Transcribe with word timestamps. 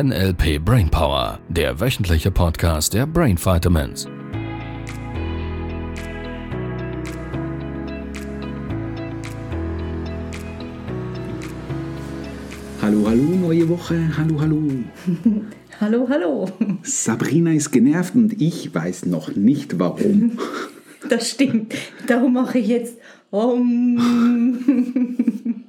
NLP 0.00 0.64
Brainpower, 0.64 1.40
der 1.48 1.80
wöchentliche 1.80 2.30
Podcast 2.30 2.94
der 2.94 3.04
Brain 3.04 3.36
Vitamins. 3.36 4.06
Hallo, 12.80 13.08
hallo, 13.08 13.22
neue 13.22 13.68
Woche. 13.68 14.16
Hallo, 14.16 14.40
hallo. 14.40 14.62
Hallo, 15.80 16.06
hallo. 16.08 16.48
Sabrina 16.82 17.52
ist 17.52 17.72
genervt 17.72 18.14
und 18.14 18.40
ich 18.40 18.72
weiß 18.72 19.06
noch 19.06 19.34
nicht 19.34 19.80
warum. 19.80 20.38
Das 21.08 21.30
stimmt. 21.30 21.74
Darum 22.06 22.34
mache 22.34 22.60
ich 22.60 22.68
jetzt 22.68 22.98
um. 23.30 23.98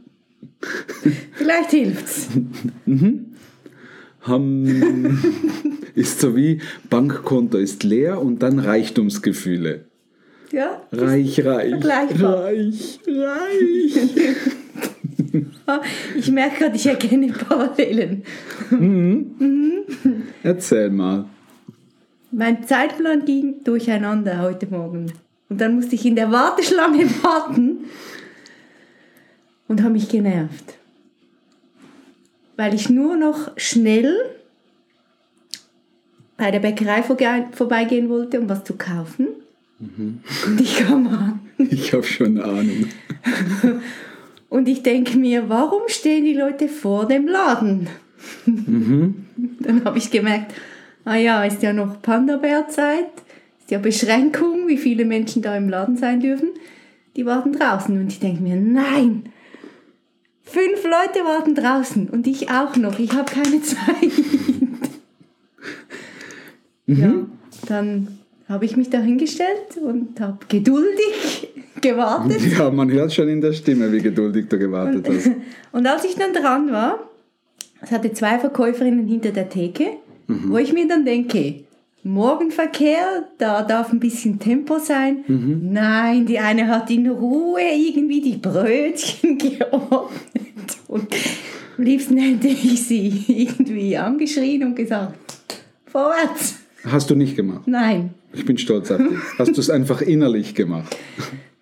Vielleicht 1.33 1.71
hilft's. 1.71 2.27
Ham 4.29 4.65
ist 5.95 6.21
so 6.21 6.35
wie 6.35 6.61
Bankkonto 6.89 7.57
ist 7.57 7.83
leer 7.83 8.21
und 8.21 8.41
dann 8.41 8.59
Reichtumsgefühle. 8.59 9.85
Ja? 10.51 10.81
Reich, 10.91 11.45
reich, 11.45 11.73
reich, 11.83 12.99
reich. 13.07 13.95
Ich 16.17 16.31
merke 16.31 16.59
gerade, 16.59 16.75
ich 16.75 16.85
erkenne 16.87 17.27
Parallelen. 17.27 18.23
Erzähl 20.41 20.89
mal. 20.89 21.25
Mein 22.31 22.63
Zeitplan 22.63 23.25
ging 23.25 23.63
durcheinander 23.63 24.41
heute 24.41 24.67
Morgen. 24.67 25.11
Und 25.49 25.59
dann 25.59 25.75
musste 25.75 25.95
ich 25.95 26.05
in 26.05 26.15
der 26.15 26.31
Warteschlange 26.31 27.05
warten 27.23 27.85
und 29.67 29.81
habe 29.81 29.93
mich 29.93 30.09
genervt. 30.09 30.78
Weil 32.59 32.73
ich 32.73 32.89
nur 32.89 33.15
noch 33.15 33.51
schnell 33.55 34.13
bei 36.35 36.51
der 36.51 36.59
Bäckerei 36.59 37.05
vorbeigehen 37.53 38.09
wollte, 38.09 38.41
um 38.41 38.49
was 38.49 38.65
zu 38.65 38.75
kaufen. 38.75 39.29
Und 39.79 40.59
ich 40.59 40.75
kam 40.79 41.07
an. 41.07 41.39
Ich 41.71 41.93
habe 41.93 42.03
schon 42.03 42.37
eine 42.37 42.43
Ahnung. 42.43 42.85
Und 44.49 44.67
ich 44.67 44.83
denke 44.83 45.17
mir, 45.17 45.47
warum 45.47 45.83
stehen 45.87 46.25
die 46.25 46.33
Leute 46.33 46.67
vor 46.67 47.07
dem 47.07 47.29
Laden? 47.29 47.87
Dann 48.45 49.85
habe 49.85 49.97
ich 49.97 50.11
gemerkt, 50.11 50.53
ah 51.05 51.15
ja, 51.15 51.45
ist 51.45 51.63
ja 51.63 51.71
noch 51.71 52.01
Panda-Bär-Zeit, 52.01 53.07
ist 53.57 53.71
ja 53.71 53.79
Beschränkung, 53.79 54.67
wie 54.67 54.77
viele 54.77 55.05
Menschen 55.05 55.41
da 55.41 55.55
im 55.55 55.69
Laden 55.69 55.95
sein 55.95 56.19
dürfen. 56.19 56.49
Die 57.15 57.25
warten 57.25 57.53
draußen. 57.53 57.97
Und 57.97 58.11
ich 58.11 58.19
denke 58.19 58.43
mir, 58.43 58.57
nein, 58.57 59.31
fünf 60.51 60.83
Leute 60.83 61.25
warten 61.25 61.55
draußen 61.55 62.09
und 62.09 62.27
ich 62.27 62.49
auch 62.49 62.75
noch. 62.75 62.99
Ich 62.99 63.13
habe 63.13 63.31
keine 63.31 63.61
Zeit. 63.61 64.11
Ja, 66.87 67.13
dann 67.67 68.19
habe 68.47 68.65
ich 68.65 68.75
mich 68.75 68.89
da 68.89 68.99
hingestellt 68.99 69.77
und 69.81 70.19
habe 70.19 70.39
geduldig 70.47 71.49
gewartet. 71.81 72.41
Ja, 72.57 72.71
man 72.71 72.91
hört 72.91 73.13
schon 73.13 73.29
in 73.29 73.41
der 73.41 73.53
Stimme, 73.53 73.91
wie 73.91 73.99
geduldig 73.99 74.47
du 74.49 74.57
gewartet 74.57 75.07
hast. 75.07 75.29
Und 75.71 75.85
als 75.85 76.03
ich 76.03 76.15
dann 76.15 76.33
dran 76.33 76.71
war, 76.71 76.99
es 77.79 77.91
hatte 77.91 78.11
zwei 78.11 78.39
Verkäuferinnen 78.39 79.07
hinter 79.07 79.29
der 79.29 79.49
Theke, 79.49 79.97
wo 80.27 80.57
ich 80.57 80.73
mir 80.73 80.87
dann 80.87 81.05
denke, 81.05 81.63
Morgenverkehr, 82.03 83.27
da 83.37 83.61
darf 83.63 83.91
ein 83.91 83.99
bisschen 83.99 84.39
Tempo 84.39 84.79
sein. 84.79 85.23
Nein, 85.27 86.25
die 86.25 86.39
eine 86.39 86.67
hat 86.67 86.89
in 86.89 87.07
Ruhe 87.09 87.61
irgendwie 87.61 88.21
die 88.21 88.37
Brötchen 88.37 89.37
geordnet. 89.37 90.77
Und 90.87 91.07
am 91.77 91.83
liebsten 91.83 92.17
hätte 92.17 92.47
ich 92.47 92.83
sie 92.87 93.23
irgendwie 93.27 93.97
angeschrien 93.97 94.63
und 94.63 94.75
gesagt, 94.75 95.13
vorwärts. 95.85 96.55
Hast 96.85 97.09
du 97.09 97.15
nicht 97.15 97.35
gemacht. 97.35 97.63
Nein. 97.67 98.13
Ich 98.33 98.45
bin 98.45 98.57
stolz 98.57 98.89
auf 98.91 98.97
dich. 98.99 99.17
Hast 99.37 99.55
du 99.57 99.59
es 99.61 99.69
einfach 99.69 100.01
innerlich 100.01 100.55
gemacht. 100.55 100.95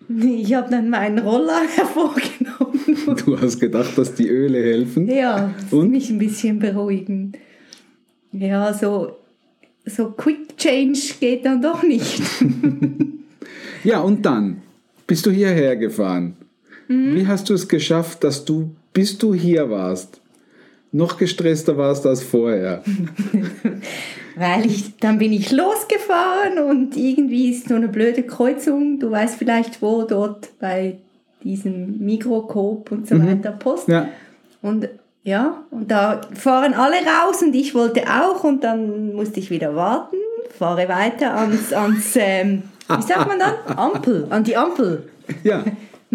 Ich 0.08 0.54
habe 0.54 0.70
dann 0.70 0.88
meinen 0.88 1.18
Roller 1.18 1.60
hervorgenommen. 1.76 3.16
Du 3.26 3.38
hast 3.40 3.58
gedacht, 3.60 3.98
dass 3.98 4.14
die 4.14 4.28
Öle 4.28 4.62
helfen. 4.62 5.06
Ja, 5.08 5.52
Und? 5.70 5.90
mich 5.90 6.08
ein 6.10 6.18
bisschen 6.18 6.58
beruhigen. 6.58 7.32
Ja, 8.32 8.72
so, 8.72 9.17
so 9.88 10.10
Quick 10.10 10.56
Change 10.56 10.98
geht 11.20 11.44
dann 11.44 11.62
doch 11.62 11.82
nicht. 11.82 12.22
Ja, 13.84 14.00
und 14.00 14.26
dann 14.26 14.60
bist 15.06 15.24
du 15.24 15.30
hierher 15.30 15.76
gefahren. 15.76 16.36
Wie 16.88 17.26
hast 17.26 17.48
du 17.48 17.54
es 17.54 17.68
geschafft, 17.68 18.24
dass 18.24 18.44
du, 18.44 18.70
bis 18.92 19.18
du 19.18 19.34
hier 19.34 19.70
warst, 19.70 20.20
noch 20.90 21.18
gestresster 21.18 21.76
warst 21.76 22.06
als 22.06 22.22
vorher? 22.22 22.82
Weil 24.36 24.66
ich, 24.66 24.96
dann 24.96 25.18
bin 25.18 25.32
ich 25.32 25.52
losgefahren 25.52 26.58
und 26.58 26.96
irgendwie 26.96 27.50
ist 27.50 27.68
so 27.68 27.74
eine 27.74 27.88
blöde 27.88 28.22
Kreuzung. 28.22 28.98
Du 28.98 29.10
weißt 29.10 29.36
vielleicht 29.36 29.82
wo, 29.82 30.02
dort 30.02 30.48
bei 30.58 30.98
diesem 31.44 31.98
Mikrocoop 31.98 32.90
und 32.90 33.06
so 33.06 33.18
weiter, 33.22 33.52
Post. 33.52 33.88
Ja, 33.88 34.08
Und 34.62 34.88
ja, 35.28 35.62
und 35.70 35.90
da 35.90 36.22
fahren 36.32 36.72
alle 36.72 36.96
raus 36.96 37.42
und 37.42 37.54
ich 37.54 37.74
wollte 37.74 38.04
auch 38.08 38.44
und 38.44 38.64
dann 38.64 39.14
musste 39.14 39.40
ich 39.40 39.50
wieder 39.50 39.76
warten, 39.76 40.16
fahre 40.58 40.88
weiter 40.88 41.34
ans, 41.34 41.70
ans 41.72 42.16
ähm, 42.16 42.62
wie 42.88 43.02
sagt 43.02 43.28
man 43.28 43.38
dann? 43.38 43.54
Ampel, 43.76 44.26
an 44.30 44.42
die 44.44 44.56
Ampel. 44.56 45.08
ja. 45.44 45.64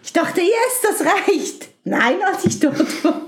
Ich 0.00 0.12
dachte, 0.12 0.40
yes, 0.40 0.80
das 0.82 1.04
reicht. 1.04 1.68
Nein, 1.84 2.14
als 2.24 2.44
ich 2.44 2.60
dort 2.60 3.04
war. 3.04 3.20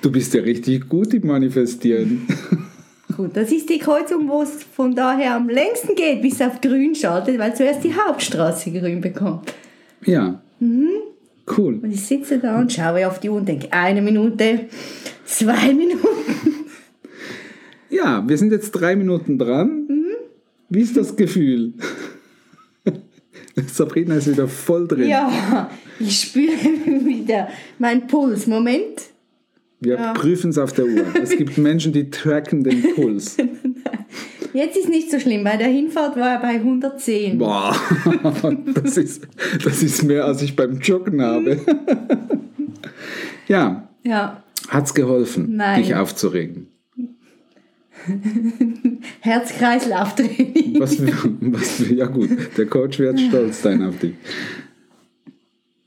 Du 0.00 0.10
bist 0.10 0.32
ja 0.32 0.40
richtig 0.40 0.88
gut 0.88 1.12
im 1.14 1.26
Manifestieren. 1.26 2.26
Gut, 3.16 3.36
das 3.36 3.52
ist 3.52 3.68
die 3.68 3.78
Kreuzung, 3.78 4.26
wo 4.26 4.42
es 4.42 4.64
von 4.64 4.96
daher 4.96 5.34
am 5.36 5.48
längsten 5.50 5.94
geht, 5.94 6.22
bis 6.22 6.40
auf 6.40 6.62
grün 6.62 6.94
schaltet, 6.94 7.38
weil 7.38 7.54
zuerst 7.54 7.84
die 7.84 7.94
Hauptstraße 7.94 8.72
grün 8.72 9.02
bekommt. 9.02 9.52
Ja. 10.04 10.40
Cool. 11.46 11.80
Und 11.82 11.90
ich 11.90 12.04
sitze 12.04 12.38
da 12.38 12.58
und 12.58 12.72
schaue 12.72 13.06
auf 13.06 13.20
die 13.20 13.28
Uhr 13.28 13.36
und 13.36 13.48
denke, 13.48 13.72
eine 13.72 14.02
Minute, 14.02 14.66
zwei 15.24 15.72
Minuten. 15.72 16.06
Ja, 17.92 18.26
wir 18.26 18.38
sind 18.38 18.52
jetzt 18.52 18.70
drei 18.70 18.96
Minuten 18.96 19.38
dran. 19.38 19.86
Wie 20.70 20.80
ist 20.80 20.96
das 20.96 21.14
Gefühl? 21.14 21.74
Sabrina 23.66 24.14
ist 24.14 24.30
wieder 24.30 24.48
voll 24.48 24.88
drin. 24.88 25.10
Ja, 25.10 25.70
ich 26.00 26.20
spüre 26.20 26.52
wieder 27.04 27.48
meinen 27.78 28.06
Puls. 28.06 28.46
Moment. 28.46 29.12
Wir 29.80 29.96
prüfen 30.14 30.50
es 30.50 30.58
auf 30.58 30.72
der 30.72 30.86
Uhr. 30.86 31.04
Es 31.22 31.36
gibt 31.36 31.58
Menschen, 31.58 31.92
die 31.92 32.08
tracken 32.08 32.64
den 32.64 32.82
Puls. 32.94 33.36
Jetzt 34.52 34.76
ist 34.76 34.88
nicht 34.88 35.10
so 35.10 35.18
schlimm. 35.18 35.44
Bei 35.44 35.56
der 35.56 35.68
Hinfahrt 35.68 36.16
war 36.16 36.32
er 36.32 36.40
bei 36.40 36.54
110. 36.54 37.38
Boah, 37.38 37.74
das 38.74 38.96
ist, 38.96 39.26
das 39.64 39.82
ist 39.82 40.02
mehr, 40.02 40.24
als 40.26 40.42
ich 40.42 40.54
beim 40.56 40.78
Joggen 40.80 41.22
habe. 41.22 41.60
Ja, 43.48 43.88
Ja, 44.04 44.42
hat's 44.68 44.94
geholfen, 44.94 45.56
Nein. 45.56 45.82
dich 45.82 45.94
aufzuregen? 45.94 46.68
Herz-Kreislauf-Training. 49.20 50.80
Was, 50.80 50.98
was, 51.00 51.88
ja 51.90 52.06
gut, 52.06 52.30
der 52.56 52.66
Coach 52.66 52.98
wird 52.98 53.20
stolz 53.20 53.62
sein 53.62 53.82
auf 53.82 53.98
dich. 53.98 54.14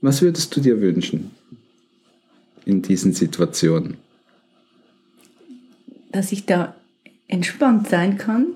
Was 0.02 0.22
würdest 0.22 0.56
du 0.56 0.62
dir 0.62 0.80
wünschen 0.82 1.32
in 2.66 2.82
diesen 2.82 3.12
Situationen? 3.14 3.98
Dass 6.12 6.32
ich 6.32 6.46
da 6.46 6.76
entspannt 7.28 7.88
sein 7.88 8.18
kann 8.18 8.48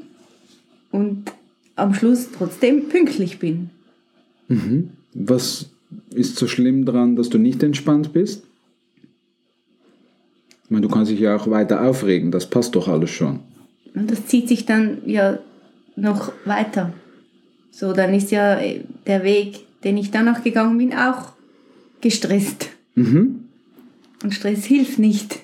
und 0.91 1.31
am 1.75 1.93
Schluss 1.93 2.29
trotzdem 2.35 2.89
pünktlich 2.89 3.39
bin. 3.39 3.69
Was 5.13 5.69
ist 6.13 6.35
so 6.37 6.47
schlimm 6.47 6.85
dran, 6.85 7.15
dass 7.15 7.29
du 7.29 7.37
nicht 7.37 7.63
entspannt 7.63 8.13
bist? 8.13 8.43
Ich 10.63 10.71
meine, 10.71 10.85
du 10.85 10.89
kannst 10.89 11.11
dich 11.11 11.19
ja 11.19 11.35
auch 11.35 11.49
weiter 11.49 11.81
aufregen, 11.81 12.31
das 12.31 12.47
passt 12.47 12.75
doch 12.75 12.87
alles 12.87 13.09
schon. 13.09 13.39
Und 13.95 14.11
das 14.11 14.27
zieht 14.27 14.47
sich 14.47 14.65
dann 14.65 14.99
ja 15.05 15.39
noch 15.95 16.31
weiter. 16.45 16.93
So, 17.71 17.93
dann 17.93 18.13
ist 18.13 18.31
ja 18.31 18.59
äh, 18.59 18.81
der 19.07 19.23
Weg, 19.23 19.65
den 19.83 19.97
ich 19.97 20.11
danach 20.11 20.43
gegangen 20.43 20.77
bin, 20.77 20.93
auch 20.93 21.33
gestresst. 22.01 22.69
Und 24.23 24.33
Stress 24.33 24.65
hilft 24.65 24.99
nicht. 24.99 25.39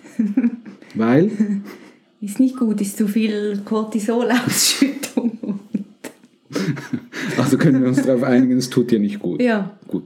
Weil, 0.94 1.32
Ist 2.22 2.40
nicht 2.40 2.58
gut, 2.58 2.82
ist 2.82 2.98
zu 2.98 3.08
viel 3.08 3.62
Cortisolausschüttung. 3.66 5.60
also 7.38 7.58
können 7.58 7.82
wir 7.82 7.90
uns 7.90 8.02
darauf 8.04 8.24
einigen, 8.24 8.58
es 8.58 8.70
tut 8.70 8.90
dir 8.92 9.00
nicht 9.00 9.20
gut. 9.20 9.42
Ja, 9.42 9.72
Gut. 9.88 10.04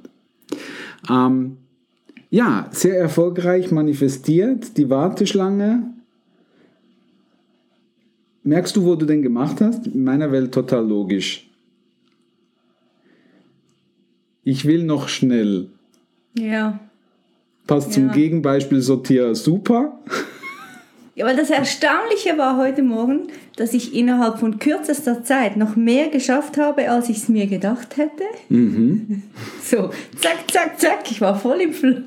Ähm, 1.09 1.57
ja, 2.31 2.67
sehr 2.71 2.99
erfolgreich 2.99 3.71
manifestiert, 3.71 4.77
die 4.77 4.89
Warteschlange. 4.89 5.83
Merkst 8.43 8.75
du, 8.75 8.83
wo 8.83 8.95
du 8.95 9.05
den 9.05 9.21
gemacht 9.21 9.61
hast? 9.61 9.87
In 9.87 10.03
meiner 10.03 10.31
Welt 10.31 10.51
total 10.53 10.87
logisch. 10.87 11.49
Ich 14.43 14.65
will 14.65 14.83
noch 14.83 15.07
schnell. 15.09 15.67
ja. 16.37 16.79
Passt 17.67 17.93
zum 17.93 18.07
Ja. 18.07 18.13
Gegenbeispiel 18.13 18.81
Sortier 18.81 19.35
super. 19.35 19.99
Ja, 21.19 21.25
weil 21.25 21.35
das 21.35 21.49
Erstaunliche 21.49 22.37
war 22.37 22.55
heute 22.55 22.81
Morgen, 22.81 23.23
dass 23.57 23.73
ich 23.73 23.93
innerhalb 23.93 24.39
von 24.39 24.57
kürzester 24.57 25.21
Zeit 25.21 25.57
noch 25.57 25.75
mehr 25.75 26.07
geschafft 26.07 26.55
habe, 26.55 26.89
als 26.89 27.09
ich 27.09 27.17
es 27.17 27.27
mir 27.27 27.45
gedacht 27.45 27.97
hätte. 27.97 28.23
Mhm. 28.47 29.23
So, 29.61 29.89
zack, 30.21 30.49
zack, 30.49 30.79
zack, 30.79 31.11
ich 31.11 31.19
war 31.19 31.37
voll 31.37 31.59
im 31.59 31.73
Flow. 31.73 31.97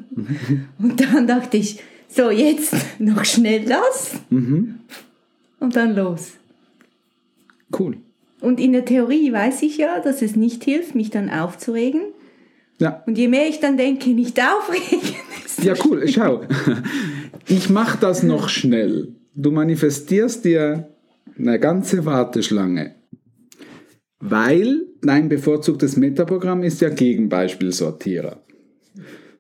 Und 0.79 0.99
dann 0.99 1.27
dachte 1.27 1.59
ich, 1.59 1.81
so, 2.09 2.31
jetzt 2.31 2.75
noch 2.99 3.27
schnell 3.27 3.67
das 3.67 4.15
Mhm. 4.31 4.77
und 5.61 5.77
dann 5.77 5.95
los. 5.95 6.33
Cool. 7.79 7.99
Und 8.41 8.59
in 8.61 8.73
der 8.73 8.87
Theorie 8.87 9.31
weiß 9.31 9.61
ich 9.61 9.77
ja, 9.77 10.01
dass 10.01 10.23
es 10.23 10.37
nicht 10.37 10.65
hilft, 10.65 10.95
mich 10.95 11.11
dann 11.11 11.29
aufzuregen. 11.29 12.01
Ja. 12.79 13.03
Und 13.07 13.19
je 13.19 13.29
mehr 13.29 13.47
ich 13.47 13.61
dann 13.61 13.77
denke, 13.77 14.09
nicht 14.11 14.41
aufregen, 14.41 15.15
desto 15.45 15.63
Ja, 15.63 15.75
cool. 15.85 16.09
Schau. 16.09 16.41
Ich 17.47 17.71
mache 17.71 17.99
das 18.01 18.23
noch 18.23 18.49
schnell. 18.49 19.15
Du 19.35 19.51
manifestierst 19.51 20.45
dir 20.45 20.89
eine 21.39 21.59
ganze 21.59 22.05
Warteschlange. 22.05 22.95
Weil 24.21 24.87
dein 25.03 25.29
bevorzugtes 25.29 25.97
Metaprogramm 25.97 26.63
ist 26.63 26.81
ja 26.81 26.91
Gegenbeispielsortierer. 26.91 28.45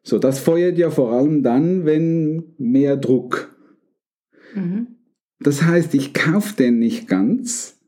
So, 0.02 0.19
das 0.19 0.40
feuert 0.40 0.78
ja 0.78 0.90
vor 0.90 1.12
allem 1.12 1.43
dann, 1.43 1.84
wenn 1.84 2.54
mehr 2.58 2.96
Druck. 2.96 3.54
Das 5.38 5.62
heißt, 5.62 5.94
ich 5.94 6.12
kaufe 6.14 6.56
den 6.56 6.78
nicht 6.78 7.06
ganz, 7.08 7.81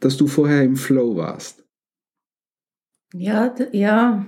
dass 0.00 0.16
du 0.16 0.26
vorher 0.26 0.62
im 0.62 0.76
Flow 0.76 1.16
warst. 1.16 1.64
Ja, 3.12 3.54
ja. 3.72 4.26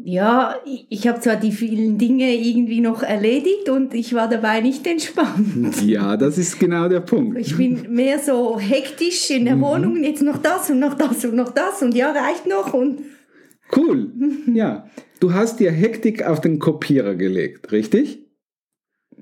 Ja, 0.00 0.54
ich- 0.90 1.08
habe 1.08 1.18
zwar 1.20 1.36
die 1.36 1.50
vielen 1.50 1.98
Dinge 1.98 2.32
irgendwie 2.34 2.80
noch 2.80 3.02
erledigt 3.02 3.68
und 3.68 3.94
ich 3.94 4.14
war 4.14 4.28
dabei 4.28 4.60
nicht 4.60 4.86
entspannt. 4.86 5.82
Ja, 5.84 6.16
das 6.16 6.38
ist 6.38 6.60
genau 6.60 6.88
der 6.88 7.00
Punkt. 7.00 7.36
Ich 7.38 7.56
bin 7.56 7.92
mehr 7.92 8.18
so 8.20 8.58
hektisch 8.60 9.28
in 9.30 9.44
der 9.46 9.60
Wohnung 9.60 9.94
und 9.94 10.04
jetzt 10.04 10.22
noch 10.22 10.38
das 10.38 10.70
und 10.70 10.78
noch 10.78 10.94
das 10.94 11.24
und 11.24 11.34
noch 11.34 11.50
das 11.52 11.82
und 11.82 11.94
ja, 11.96 12.12
reicht 12.12 12.46
noch 12.46 12.72
und 12.74 13.00
Cool. 13.74 14.12
Ja. 14.54 14.88
Du 15.20 15.32
hast 15.34 15.58
dir 15.60 15.70
Hektik 15.72 16.24
auf 16.24 16.40
den 16.40 16.58
Kopierer 16.58 17.14
gelegt, 17.16 17.70
richtig? 17.72 18.24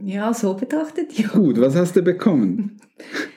ja, 0.05 0.35
so 0.35 0.53
betrachtet, 0.55 1.19
ja. 1.19 1.29
Gut, 1.29 1.59
was 1.59 1.75
hast 1.75 1.97
du 1.97 2.03
bekommen? 2.03 2.79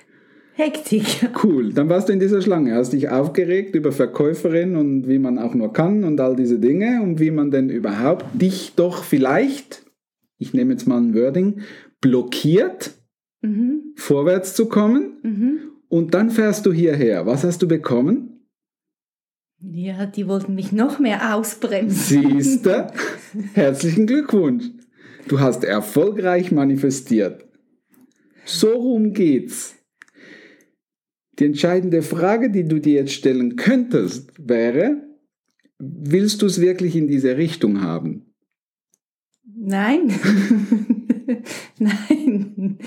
Hektik. 0.60 1.30
Cool, 1.44 1.74
dann 1.74 1.90
warst 1.90 2.10
du 2.10 2.14
in 2.14 2.20
dieser 2.20 2.42
Schlange, 2.42 2.76
hast 2.76 2.94
dich 2.94 3.10
aufgeregt 3.10 3.76
über 3.76 3.92
Verkäuferin 3.92 4.76
und 4.76 5.08
wie 5.08 5.20
man 5.20 5.40
auch 5.40 5.56
nur 5.56 5.74
kann 5.74 6.04
und 6.04 6.20
all 6.20 6.36
diese 6.36 6.60
Dinge 6.60 7.02
und 7.02 7.20
wie 7.20 7.32
man 7.32 7.50
denn 7.50 7.70
überhaupt 7.70 8.26
dich 8.34 8.74
doch 8.76 9.04
vielleicht, 9.04 9.86
ich 10.38 10.54
nehme 10.54 10.74
jetzt 10.74 10.88
mal 10.88 10.98
ein 10.98 11.16
Wording, 11.16 11.62
blockiert, 12.02 12.92
Mhm, 13.42 13.94
vorwärts 13.96 14.54
zu 14.54 14.68
kommen 14.68 15.18
mhm. 15.24 15.60
und 15.88 16.14
dann 16.14 16.30
fährst 16.30 16.66
du 16.66 16.74
hierher. 16.74 17.26
Was 17.26 17.46
hast 17.46 17.62
du 17.62 17.68
bekommen? 17.68 18.46
Ja, 19.62 20.06
die 20.06 20.28
wollten 20.28 20.56
mich 20.56 20.72
noch 20.72 21.00
mehr 21.00 21.36
ausbremsen. 21.36 22.24
Siehste, 22.24 22.88
herzlichen 23.54 24.08
Glückwunsch. 24.08 24.66
Du 25.28 25.40
hast 25.40 25.64
erfolgreich 25.64 26.52
manifestiert. 26.52 27.46
So 28.46 28.74
rum 28.74 29.14
geht's. 29.14 29.76
Die 31.40 31.46
entscheidende 31.46 32.02
Frage, 32.02 32.52
die 32.52 32.66
du 32.66 32.80
dir 32.80 32.96
jetzt 32.96 33.14
stellen 33.14 33.56
könntest, 33.56 34.32
wäre, 34.38 35.02
willst 35.78 36.42
du 36.42 36.46
es 36.46 36.60
wirklich 36.60 36.96
in 36.96 37.08
diese 37.08 37.38
Richtung 37.38 37.82
haben? 37.82 38.34
Nein. 39.44 40.12
Nein. 41.80 42.78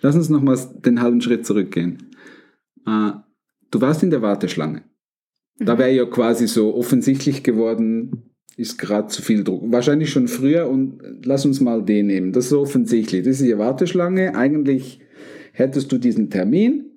Lass 0.00 0.16
uns 0.16 0.28
nochmals 0.28 0.80
den 0.80 1.00
halben 1.00 1.20
Schritt 1.20 1.46
zurückgehen. 1.46 2.10
Äh, 2.86 3.12
Du 3.70 3.80
warst 3.80 4.02
in 4.02 4.10
der 4.10 4.22
Warteschlange. 4.22 4.82
Da 5.58 5.78
wäre 5.78 5.92
ja 5.92 6.04
quasi 6.06 6.48
so 6.48 6.74
offensichtlich 6.74 7.42
geworden, 7.42 8.34
ist 8.56 8.78
gerade 8.78 9.08
zu 9.08 9.22
viel 9.22 9.44
Druck. 9.44 9.62
Wahrscheinlich 9.70 10.10
schon 10.10 10.26
früher 10.26 10.68
und 10.68 11.00
lass 11.24 11.46
uns 11.46 11.60
mal 11.60 11.84
den 11.84 12.06
nehmen. 12.06 12.32
Das 12.32 12.46
ist 12.46 12.52
offensichtlich. 12.52 13.22
Das 13.22 13.40
ist 13.40 13.46
die 13.46 13.58
Warteschlange. 13.58 14.34
Eigentlich 14.34 15.00
hättest 15.52 15.92
du 15.92 15.98
diesen 15.98 16.30
Termin, 16.30 16.89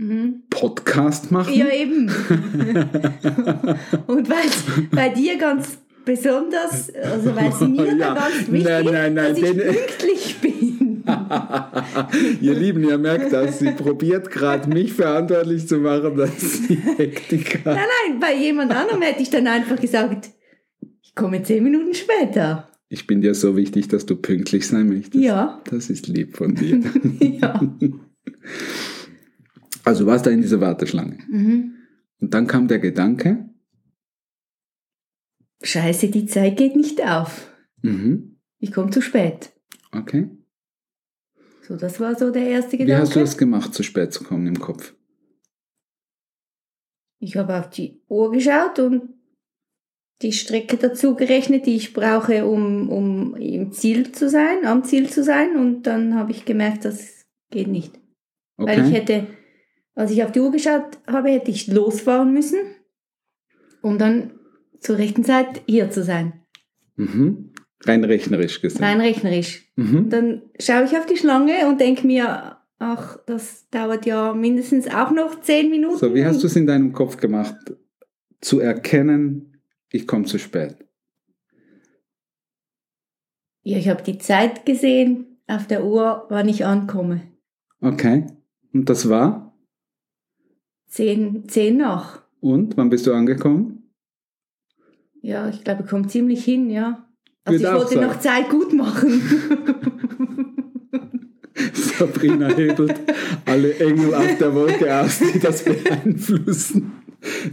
Mhm. 0.00 0.44
Podcast 0.48 1.30
machen. 1.30 1.52
Ja, 1.52 1.68
eben. 1.68 2.08
Und 4.06 4.30
weil 4.30 4.46
es 4.46 4.64
bei 4.90 5.10
dir 5.10 5.36
ganz 5.36 5.78
besonders, 6.06 6.90
also 6.94 7.36
weil 7.36 7.48
es 7.50 7.60
mir 7.60 7.84
Ja. 7.86 8.14
da 8.14 8.14
ganz 8.14 8.50
wichtig 8.50 8.64
Nein, 8.64 8.84
nein, 8.86 9.14
nein, 9.14 9.34
dass 9.34 9.36
ich 9.38 9.44
pünktlich 9.44 10.36
bin. 10.40 11.04
ihr 12.40 12.54
Lieben, 12.54 12.82
ihr 12.88 12.96
merkt 12.96 13.30
das. 13.32 13.58
Sie 13.58 13.72
probiert 13.72 14.30
gerade 14.30 14.70
mich 14.70 14.94
verantwortlich 14.94 15.68
zu 15.68 15.76
machen, 15.78 16.16
dass 16.16 16.40
sie 16.40 16.76
Hektik 16.96 17.56
hat. 17.56 17.76
Nein, 17.76 17.84
nein, 18.08 18.20
bei 18.20 18.34
jemand 18.34 18.72
anderem 18.72 19.02
hätte 19.02 19.20
ich 19.22 19.28
dann 19.28 19.46
einfach 19.46 19.78
gesagt, 19.78 20.30
ich 21.02 21.14
komme 21.14 21.42
zehn 21.42 21.62
Minuten 21.62 21.92
später. 21.94 22.68
Ich 22.88 23.06
bin 23.06 23.20
dir 23.20 23.34
so 23.34 23.54
wichtig, 23.56 23.88
dass 23.88 24.06
du 24.06 24.16
pünktlich 24.16 24.66
sein 24.66 24.88
möchtest. 24.88 25.22
Ja. 25.22 25.60
Das 25.70 25.90
ist 25.90 26.08
lieb 26.08 26.36
von 26.38 26.54
dir. 26.54 26.80
Ja. 27.20 27.60
Also 29.84 30.06
warst 30.06 30.26
da 30.26 30.30
in 30.30 30.42
dieser 30.42 30.60
Warteschlange. 30.60 31.18
Mhm. 31.28 31.74
Und 32.20 32.34
dann 32.34 32.46
kam 32.46 32.68
der 32.68 32.78
Gedanke, 32.78 33.48
Scheiße, 35.62 36.08
die 36.08 36.26
Zeit 36.26 36.56
geht 36.56 36.74
nicht 36.76 37.02
auf. 37.06 37.50
mhm, 37.82 38.38
Ich 38.58 38.72
komme 38.72 38.90
zu 38.90 39.02
spät. 39.02 39.52
okay. 39.92 40.30
So, 41.62 41.76
das 41.76 42.00
war 42.00 42.16
so 42.16 42.30
der 42.32 42.48
erste 42.48 42.72
Wie 42.72 42.78
Gedanke. 42.78 43.02
hast 43.02 43.14
du 43.14 43.20
das 43.20 43.38
gemacht, 43.38 43.74
zu 43.74 43.82
spät 43.84 44.12
zu 44.12 44.24
kommen 44.24 44.46
im 44.48 44.58
Kopf? 44.58 44.94
Ich 47.20 47.36
habe 47.36 47.58
auf 47.58 47.70
die 47.70 48.02
Uhr 48.08 48.32
geschaut 48.32 48.78
und 48.80 49.10
die 50.22 50.32
Strecke 50.32 50.76
dazu 50.78 51.14
gerechnet, 51.14 51.66
die 51.66 51.76
ich 51.76 51.92
brauche, 51.92 52.44
um, 52.46 52.88
um 52.90 53.36
im 53.36 53.70
Ziel 53.72 54.10
zu 54.12 54.28
sein, 54.28 54.64
am 54.66 54.82
Ziel 54.84 55.08
zu 55.10 55.22
sein. 55.22 55.56
Und 55.56 55.82
dann 55.84 56.14
habe 56.14 56.32
ich 56.32 56.44
gemerkt, 56.44 56.84
das 56.84 57.24
geht 57.50 57.68
nicht. 57.68 57.98
Weil 58.56 58.80
ich 58.80 58.86
Okay. 58.86 58.94
hätte, 58.94 59.26
als 60.00 60.10
ich 60.10 60.24
auf 60.24 60.32
die 60.32 60.40
Uhr 60.40 60.50
geschaut 60.50 60.98
habe, 61.06 61.30
hätte 61.30 61.50
ich 61.50 61.66
losfahren 61.66 62.32
müssen, 62.32 62.58
um 63.82 63.98
dann 63.98 64.32
zur 64.80 64.96
rechten 64.96 65.24
Zeit 65.24 65.62
hier 65.66 65.90
zu 65.90 66.02
sein. 66.02 66.32
Mhm. 66.96 67.52
Rein 67.84 68.02
rechnerisch 68.04 68.62
gesehen. 68.62 68.82
Rein 68.82 69.00
rechnerisch. 69.00 69.70
Mhm. 69.76 70.08
Dann 70.08 70.42
schaue 70.58 70.84
ich 70.84 70.96
auf 70.96 71.04
die 71.04 71.18
Schlange 71.18 71.68
und 71.68 71.80
denke 71.80 72.06
mir, 72.06 72.56
ach, 72.78 73.18
das 73.26 73.68
dauert 73.68 74.06
ja 74.06 74.32
mindestens 74.32 74.88
auch 74.88 75.10
noch 75.10 75.42
zehn 75.42 75.70
Minuten. 75.70 75.98
So, 75.98 76.14
wie 76.14 76.24
hast 76.24 76.42
du 76.42 76.46
es 76.46 76.56
in 76.56 76.66
deinem 76.66 76.92
Kopf 76.92 77.18
gemacht, 77.18 77.56
zu 78.40 78.58
erkennen, 78.58 79.62
ich 79.90 80.06
komme 80.06 80.24
zu 80.24 80.38
spät? 80.38 80.76
Ja, 83.62 83.76
ich 83.76 83.90
habe 83.90 84.02
die 84.02 84.16
Zeit 84.16 84.64
gesehen 84.64 85.42
auf 85.46 85.66
der 85.66 85.84
Uhr, 85.84 86.24
wann 86.30 86.48
ich 86.48 86.64
ankomme. 86.64 87.20
Okay. 87.82 88.26
Und 88.72 88.88
das 88.88 89.10
war? 89.10 89.49
Zehn, 90.90 91.48
zehn 91.48 91.76
nach. 91.78 92.20
Und 92.40 92.76
wann 92.76 92.90
bist 92.90 93.06
du 93.06 93.14
angekommen? 93.14 93.90
Ja, 95.22 95.48
ich 95.48 95.62
glaube, 95.64 95.84
ich 95.84 95.88
komme 95.90 96.06
ziemlich 96.08 96.44
hin, 96.44 96.68
ja. 96.68 97.06
Also 97.44 97.60
Würde 97.64 97.72
ich 97.72 97.80
wollte 97.82 97.94
sagen. 97.94 98.06
noch 98.06 98.18
Zeit 98.20 98.50
gut 98.50 98.72
machen. 98.74 99.22
Sabrina 101.74 102.48
hebelt 102.48 102.94
alle 103.44 103.74
Engel 103.78 104.14
auf 104.14 104.38
der 104.38 104.54
Wolke 104.54 105.00
aus, 105.00 105.18
die 105.18 105.38
das 105.38 105.62
beeinflussen, 105.64 106.92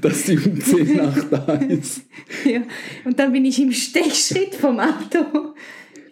dass 0.01 0.25
sie 0.25 0.37
um 0.37 0.59
10 0.61 0.95
nach 0.95 1.23
da 1.29 1.53
ist. 1.55 2.03
ja. 2.45 2.61
Und 3.05 3.19
dann 3.19 3.33
bin 3.33 3.43
ich 3.45 3.61
im 3.61 3.71
Stechschritt 3.71 4.55
vom 4.55 4.79
Auto 4.79 5.53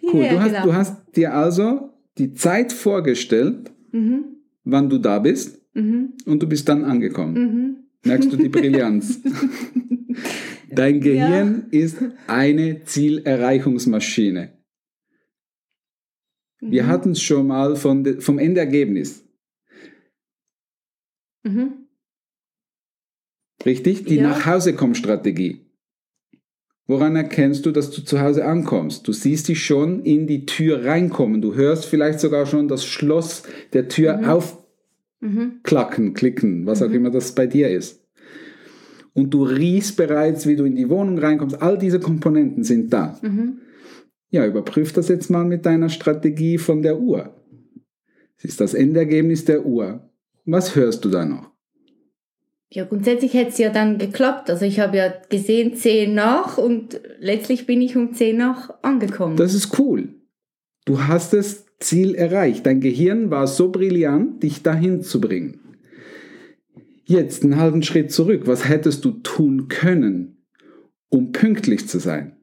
Cool. 0.02 0.28
Du 0.28 0.38
hast, 0.40 0.46
du 0.46 0.50
gelaufen. 0.50 0.76
hast 0.76 1.16
dir 1.16 1.34
also 1.34 1.90
die 2.18 2.32
Zeit 2.34 2.72
vorgestellt, 2.72 3.72
Mhm, 3.92 4.24
wann 4.64 4.88
du 4.90 4.98
da 4.98 5.18
bist, 5.18 5.58
mhm, 5.76 6.14
und 6.26 6.42
du 6.42 6.48
bist 6.48 6.68
dann 6.68 6.84
angekommen. 6.84 7.34
mhm. 7.34 7.76
Merkst 8.04 8.32
du 8.32 8.36
die 8.36 8.48
Brillanz? 8.48 9.20
Dein 10.70 11.00
Gehirn 11.00 11.66
ist 11.70 11.98
eine 12.28 12.84
Zielerreichungsmaschine. 12.84 14.52
Wir 16.60 16.84
mhm, 16.84 16.86
hatten 16.86 17.10
es 17.12 17.22
schon 17.22 17.46
mal 17.48 17.74
von 17.76 18.20
vom 18.20 18.38
Endergebnis. 18.38 19.24
Mhm. 21.44 21.86
Richtig? 23.64 24.04
Die 24.04 24.16
Ja. 24.16 24.28
Nachhausekomm-Strategie. 24.30 25.62
Woran 26.86 27.16
erkennst 27.16 27.66
du, 27.66 27.72
dass 27.72 27.90
du 27.90 28.02
zu 28.02 28.20
Hause 28.20 28.44
ankommst? 28.44 29.08
Du 29.08 29.12
siehst 29.12 29.48
dich 29.48 29.64
schon 29.64 30.04
in 30.04 30.28
die 30.28 30.46
Tür 30.46 30.84
reinkommen. 30.84 31.42
Du 31.42 31.54
hörst 31.54 31.86
vielleicht 31.86 32.20
sogar 32.20 32.46
schon 32.46 32.68
das 32.68 32.84
Schloss 32.86 33.42
der 33.72 33.88
Tür 33.88 34.18
Mhm. 34.18 34.26
Aufklacken, 35.26 36.14
klicken, 36.14 36.66
was 36.66 36.82
auch 36.82 36.90
immer 36.90 37.10
das 37.10 37.34
bei 37.34 37.46
dir 37.46 37.68
ist. 37.68 38.02
Und 39.14 39.30
du 39.30 39.44
riechst 39.44 39.96
bereits, 39.96 40.46
wie 40.46 40.56
du 40.56 40.64
in 40.64 40.76
die 40.76 40.90
Wohnung 40.90 41.18
reinkommst. 41.18 41.62
All 41.62 41.78
diese 41.78 42.00
Komponenten 42.00 42.64
sind 42.64 42.92
da. 42.92 43.18
Mhm. 43.22 43.60
Ja, 44.30 44.46
überprüf 44.46 44.92
das 44.92 45.08
jetzt 45.08 45.30
mal 45.30 45.44
mit 45.44 45.64
deiner 45.64 45.88
Strategie 45.88 46.58
von 46.58 46.82
der 46.82 47.00
Uhr. 47.00 47.34
Es 48.36 48.44
ist 48.44 48.60
das 48.60 48.74
Endergebnis 48.74 49.44
der 49.44 49.64
Uhr. 49.64 50.10
Was 50.44 50.76
hörst 50.76 51.04
du 51.04 51.08
da 51.08 51.24
noch? 51.24 51.50
Ja, 52.68 52.84
grundsätzlich 52.84 53.32
hätte 53.34 53.50
es 53.50 53.58
ja 53.58 53.70
dann 53.70 53.98
geklappt. 53.98 54.50
Also 54.50 54.64
ich 54.64 54.80
habe 54.80 54.96
ja 54.96 55.12
gesehen 55.30 55.74
10 55.74 56.12
nach 56.12 56.58
und 56.58 57.00
letztlich 57.18 57.66
bin 57.66 57.80
ich 57.80 57.96
um 57.96 58.12
10 58.12 58.36
nach 58.36 58.82
angekommen. 58.82 59.36
Das 59.36 59.54
ist 59.54 59.78
cool. 59.78 60.08
Du 60.84 61.02
hast 61.02 61.32
das 61.32 61.65
Ziel 61.78 62.14
erreicht. 62.14 62.64
Dein 62.66 62.80
Gehirn 62.80 63.30
war 63.30 63.46
so 63.46 63.70
brillant, 63.70 64.42
dich 64.42 64.62
dahin 64.62 65.02
zu 65.02 65.20
bringen. 65.20 65.60
Jetzt 67.04 67.44
einen 67.44 67.56
halben 67.56 67.82
Schritt 67.82 68.10
zurück. 68.10 68.42
Was 68.46 68.68
hättest 68.68 69.04
du 69.04 69.12
tun 69.12 69.68
können, 69.68 70.38
um 71.08 71.32
pünktlich 71.32 71.86
zu 71.88 71.98
sein? 71.98 72.36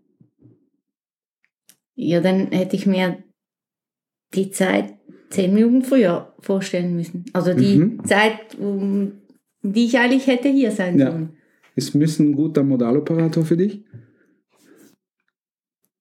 Ja, 1.95 2.21
dann 2.21 2.51
hätte 2.51 2.75
ich 2.75 2.85
mir 2.85 3.23
die 4.33 4.51
Zeit 4.51 4.93
zehn 5.29 5.53
Minuten 5.53 5.83
früher 5.83 6.33
vorstellen 6.39 6.95
müssen. 6.95 7.25
Also 7.33 7.53
die 7.53 7.77
Mhm. 7.77 8.05
Zeit, 8.05 8.57
um 8.59 9.13
die 9.61 9.85
ich 9.85 9.97
eigentlich 9.97 10.27
hätte 10.27 10.49
hier 10.49 10.71
sein 10.71 10.97
Ja. 10.99 11.11
sollen. 11.11 11.37
Ist 11.75 11.95
Müssen 11.95 12.29
ein 12.29 12.35
guter 12.35 12.63
Modaloperator 12.63 13.45
für 13.45 13.57
dich? 13.57 13.83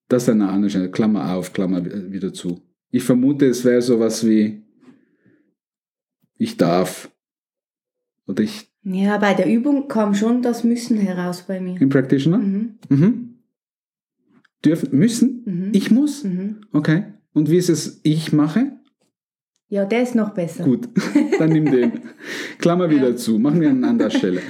Das 0.08 0.24
ist 0.24 0.28
eine 0.28 0.48
andere. 0.50 0.90
Klammer 0.90 1.34
auf, 1.34 1.52
Klammer 1.54 1.82
wieder 2.12 2.32
zu. 2.32 2.60
Ich 2.94 3.02
vermute, 3.02 3.46
es 3.46 3.64
wäre 3.64 3.82
sowas 3.82 4.25
wie 4.26 4.62
ich 6.37 6.56
darf. 6.56 7.11
Oder 8.26 8.42
ich 8.44 8.70
Ja, 8.82 9.16
bei 9.18 9.34
der 9.34 9.46
Übung 9.46 9.88
kam 9.88 10.14
schon 10.14 10.42
das 10.42 10.62
Müssen 10.62 10.99
heraus 10.99 11.42
bei 11.42 11.58
mir. 11.61 11.80
im 11.80 11.88
Practitioner. 11.88 12.38
Mhm. 12.38 12.78
Mhm. 12.88 13.38
Dürfen, 14.64 14.96
müssen? 14.96 15.42
Mhm. 15.44 15.70
Ich 15.72 15.90
muss? 15.90 16.22
Mhm. 16.22 16.61
Okay. 16.72 17.04
Und 17.32 17.50
wie 17.50 17.56
ist 17.56 17.70
es, 17.70 18.00
ich 18.04 18.32
mache? 18.32 18.78
Ja, 19.68 19.87
der 19.87 20.02
ist 20.02 20.14
noch 20.14 20.34
besser. 20.34 20.64
Gut, 20.64 20.88
dann 21.38 21.50
nimm 21.50 21.64
den. 21.64 21.92
Klammer 22.58 22.90
wieder 22.90 23.16
zu. 23.16 23.38
Machen 23.38 23.61
wir 23.62 23.70
an 23.70 23.82
anderer 23.84 24.11
Stelle. 24.11 24.42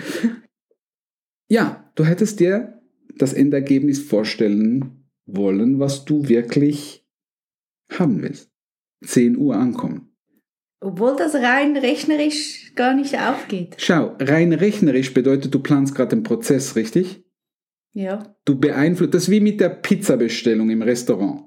Ja, 1.48 1.88
du 1.94 2.04
hättest 2.04 2.40
dir 2.40 2.82
das 3.18 3.32
Endergebnis 3.32 4.00
vorstellen 4.00 5.04
wollen, 5.26 5.78
was 5.78 6.04
du 6.04 6.28
wirklich 6.28 7.01
haben 7.98 8.22
willst. 8.22 8.50
10 9.04 9.36
Uhr 9.36 9.56
ankommen. 9.56 10.08
Obwohl 10.80 11.14
das 11.16 11.34
rein 11.34 11.76
rechnerisch 11.76 12.72
gar 12.74 12.94
nicht 12.94 13.16
aufgeht. 13.18 13.74
Schau, 13.78 14.16
rein 14.18 14.52
rechnerisch 14.52 15.14
bedeutet, 15.14 15.54
du 15.54 15.60
planst 15.60 15.94
gerade 15.94 16.10
den 16.16 16.22
Prozess, 16.24 16.74
richtig? 16.76 17.22
Ja. 17.92 18.34
Du 18.44 18.58
beeinflusst, 18.58 19.14
das 19.14 19.24
ist 19.24 19.30
wie 19.30 19.40
mit 19.40 19.60
der 19.60 19.68
Pizzabestellung 19.68 20.70
im 20.70 20.82
Restaurant. 20.82 21.44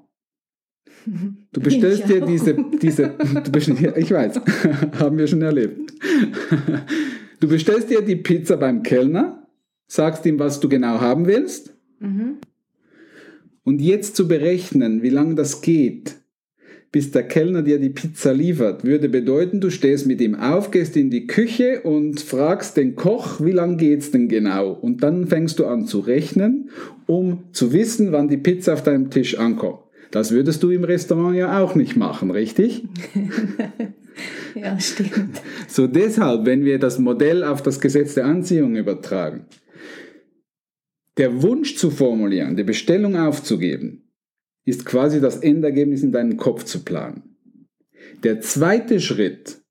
Du 1.52 1.60
bestellst 1.60 2.00
Ich 2.00 2.06
dir 2.06 2.22
auch. 2.22 2.26
diese, 2.26 2.56
diese 2.82 3.08
bestellst, 3.50 3.82
ich 3.96 4.10
weiß, 4.10 4.40
haben 4.98 5.16
wir 5.18 5.26
schon 5.26 5.42
erlebt. 5.42 5.92
Du 7.40 7.48
bestellst 7.48 7.90
dir 7.90 8.00
die 8.02 8.16
Pizza 8.16 8.56
beim 8.56 8.82
Kellner, 8.82 9.46
sagst 9.86 10.24
ihm, 10.26 10.38
was 10.38 10.58
du 10.60 10.68
genau 10.68 11.00
haben 11.00 11.26
willst 11.26 11.74
Mhm. 12.00 12.38
und 13.62 13.80
jetzt 13.80 14.16
zu 14.16 14.26
berechnen, 14.28 15.02
wie 15.02 15.08
lange 15.10 15.34
das 15.34 15.60
geht, 15.62 16.16
bis 16.96 17.10
der 17.10 17.24
Kellner 17.24 17.60
dir 17.60 17.78
die 17.78 17.90
Pizza 17.90 18.32
liefert, 18.32 18.82
würde 18.82 19.10
bedeuten, 19.10 19.60
du 19.60 19.68
stehst 19.68 20.06
mit 20.06 20.18
ihm 20.22 20.34
auf, 20.34 20.70
gehst 20.70 20.96
in 20.96 21.10
die 21.10 21.26
Küche 21.26 21.82
und 21.82 22.22
fragst 22.22 22.78
den 22.78 22.96
Koch, 22.96 23.38
wie 23.38 23.52
lange 23.52 23.76
geht's 23.76 24.12
denn 24.12 24.28
genau? 24.28 24.72
Und 24.72 25.02
dann 25.02 25.26
fängst 25.26 25.58
du 25.58 25.66
an 25.66 25.84
zu 25.84 26.00
rechnen, 26.00 26.70
um 27.04 27.44
zu 27.52 27.74
wissen, 27.74 28.12
wann 28.12 28.28
die 28.28 28.38
Pizza 28.38 28.72
auf 28.72 28.82
deinem 28.82 29.10
Tisch 29.10 29.36
ankommt. 29.36 29.80
Das 30.10 30.30
würdest 30.30 30.62
du 30.62 30.70
im 30.70 30.84
Restaurant 30.84 31.36
ja 31.36 31.62
auch 31.62 31.74
nicht 31.74 31.96
machen, 31.96 32.30
richtig? 32.30 32.84
Ja, 34.54 34.80
stimmt. 34.80 35.42
So 35.68 35.86
deshalb, 35.86 36.46
wenn 36.46 36.64
wir 36.64 36.78
das 36.78 36.98
Modell 36.98 37.44
auf 37.44 37.60
das 37.60 37.78
Gesetz 37.78 38.14
der 38.14 38.24
Anziehung 38.24 38.74
übertragen, 38.74 39.44
der 41.18 41.42
Wunsch 41.42 41.76
zu 41.76 41.90
formulieren, 41.90 42.56
die 42.56 42.64
Bestellung 42.64 43.16
aufzugeben, 43.16 44.05
ist 44.66 44.84
quasi 44.84 45.20
das 45.20 45.38
Endergebnis 45.38 46.02
in 46.02 46.12
deinem 46.12 46.36
Kopf 46.36 46.64
zu 46.64 46.84
planen. 46.84 47.36
Der 48.22 48.40
zweite 48.40 49.00
Schritt, 49.00 49.62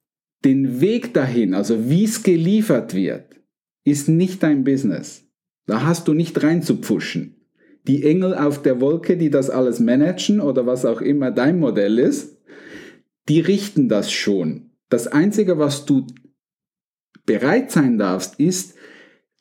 den 0.43 0.81
Weg 0.81 1.13
dahin, 1.13 1.53
also 1.53 1.89
wie 1.89 2.05
es 2.05 2.23
geliefert 2.23 2.95
wird, 2.95 3.35
ist 3.83 4.09
nicht 4.09 4.41
dein 4.41 4.63
Business. 4.63 5.27
Da 5.67 5.85
hast 5.85 6.07
du 6.07 6.13
nicht 6.13 6.41
reinzupfuschen. 6.41 7.35
Die 7.87 8.03
Engel 8.03 8.33
auf 8.33 8.61
der 8.61 8.81
Wolke, 8.81 9.17
die 9.17 9.29
das 9.29 9.49
alles 9.49 9.79
managen 9.79 10.39
oder 10.39 10.65
was 10.65 10.85
auch 10.85 11.01
immer 11.01 11.29
dein 11.29 11.59
Modell 11.59 11.99
ist, 11.99 12.37
die 13.27 13.41
richten 13.41 13.89
das 13.89 14.11
schon. 14.11 14.71
Das 14.89 15.07
Einzige, 15.07 15.57
was 15.57 15.85
du 15.85 16.07
bereit 17.25 17.71
sein 17.71 17.97
darfst, 17.97 18.39
ist 18.39 18.75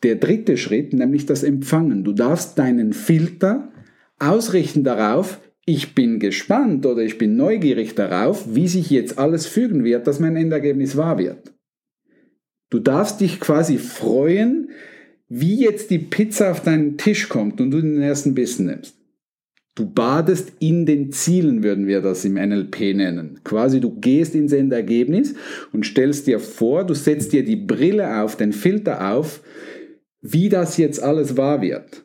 der 0.02 0.16
dritte 0.16 0.56
Schritt, 0.56 0.92
nämlich 0.92 1.26
das 1.26 1.42
Empfangen. 1.42 2.04
Du 2.04 2.12
darfst 2.12 2.58
deinen 2.58 2.92
Filter 2.92 3.72
ausrichten 4.18 4.84
darauf, 4.84 5.40
ich 5.66 5.94
bin 5.94 6.18
gespannt 6.18 6.84
oder 6.84 7.02
ich 7.02 7.18
bin 7.18 7.36
neugierig 7.36 7.94
darauf, 7.94 8.54
wie 8.54 8.68
sich 8.68 8.90
jetzt 8.90 9.18
alles 9.18 9.46
fügen 9.46 9.84
wird, 9.84 10.06
dass 10.06 10.20
mein 10.20 10.36
Endergebnis 10.36 10.96
wahr 10.96 11.18
wird. 11.18 11.54
Du 12.70 12.78
darfst 12.78 13.20
dich 13.20 13.40
quasi 13.40 13.78
freuen, 13.78 14.70
wie 15.28 15.60
jetzt 15.60 15.90
die 15.90 15.98
Pizza 15.98 16.50
auf 16.50 16.62
deinen 16.62 16.98
Tisch 16.98 17.28
kommt 17.28 17.60
und 17.60 17.70
du 17.70 17.80
den 17.80 18.00
ersten 18.00 18.34
Bissen 18.34 18.66
nimmst. 18.66 18.96
Du 19.74 19.90
badest 19.90 20.52
in 20.60 20.86
den 20.86 21.10
Zielen, 21.10 21.64
würden 21.64 21.88
wir 21.88 22.00
das 22.00 22.24
im 22.24 22.34
NLP 22.34 22.94
nennen. 22.94 23.40
Quasi 23.42 23.80
du 23.80 23.98
gehst 23.98 24.34
ins 24.34 24.52
Endergebnis 24.52 25.34
und 25.72 25.84
stellst 25.84 26.28
dir 26.28 26.38
vor, 26.38 26.84
du 26.84 26.94
setzt 26.94 27.32
dir 27.32 27.44
die 27.44 27.56
Brille 27.56 28.22
auf, 28.22 28.36
den 28.36 28.52
Filter 28.52 29.12
auf, 29.12 29.42
wie 30.20 30.48
das 30.48 30.76
jetzt 30.76 31.02
alles 31.02 31.36
wahr 31.36 31.60
wird. 31.60 32.04